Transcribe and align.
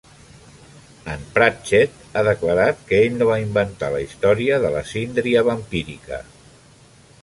En 1.15 1.27
Pratchett 1.35 2.07
ha 2.17 2.23
declarat 2.29 2.81
que 2.89 3.03
ell 3.03 3.21
no 3.21 3.29
va 3.33 3.39
inventar 3.45 3.93
la 3.97 4.03
història 4.09 4.61
de 4.67 4.75
la 4.79 4.85
síndria 4.97 5.49
vampírica. 5.53 6.25